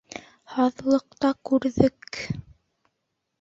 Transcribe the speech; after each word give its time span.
—Һаҙлыҡта 0.53 1.31
күрҙек. 1.51 2.19